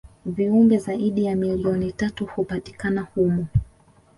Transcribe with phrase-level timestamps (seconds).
[0.25, 3.47] viumbe zaidi ya milioni tatu hupatikana humo